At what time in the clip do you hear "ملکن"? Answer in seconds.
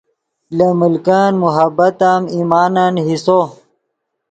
0.79-1.31